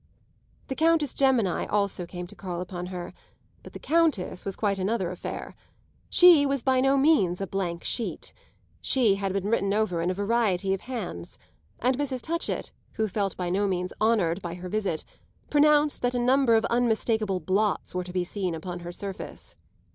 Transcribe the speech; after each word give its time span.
The 0.67 0.73
Countess 0.73 1.13
Gemini 1.13 1.67
also 1.67 2.07
came 2.07 2.25
to 2.25 2.33
call 2.35 2.59
upon 2.59 2.87
her, 2.87 3.13
but 3.61 3.73
the 3.73 3.77
Countess 3.79 4.43
was 4.45 4.55
quite 4.55 4.79
another 4.79 5.11
affair. 5.11 5.53
She 6.09 6.43
was 6.43 6.63
by 6.63 6.81
no 6.81 6.97
means 6.97 7.39
a 7.39 7.45
blank 7.45 7.83
sheet; 7.83 8.33
she 8.81 9.13
had 9.13 9.31
been 9.31 9.45
written 9.47 9.75
over 9.75 10.01
in 10.01 10.09
a 10.09 10.15
variety 10.15 10.73
of 10.73 10.81
hands, 10.81 11.37
and 11.79 11.99
Mrs. 11.99 12.19
Touchett, 12.23 12.71
who 12.93 13.07
felt 13.07 13.37
by 13.37 13.51
no 13.51 13.67
means 13.67 13.93
honoured 14.01 14.41
by 14.41 14.55
her 14.55 14.69
visit, 14.69 15.03
pronounced 15.51 16.01
that 16.01 16.15
a 16.15 16.17
number 16.19 16.55
of 16.55 16.65
unmistakeable 16.65 17.39
blots 17.39 17.93
were 17.93 18.03
to 18.03 18.11
be 18.11 18.23
seen 18.23 18.55
upon 18.55 18.79
her 18.79 18.91
surface. 18.91 19.55